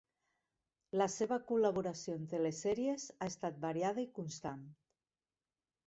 La 1.01 1.07
seva 1.15 1.37
col·laboració 1.51 2.17
en 2.21 2.25
telesèries 2.33 3.07
ha 3.19 3.31
estat 3.35 3.63
variada 3.69 4.09
i 4.09 4.13
constant. 4.19 4.69